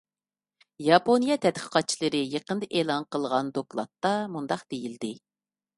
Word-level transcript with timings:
ياپونىيە 0.85 1.37
تەتقىقاتچىلىرى 1.43 2.23
يېقىندا 2.33 2.71
ئېلان 2.81 3.07
قىلغان 3.13 3.53
دوكلاتتا 3.61 4.17
مۇنداق 4.37 4.71
دېيىلدى. 4.75 5.17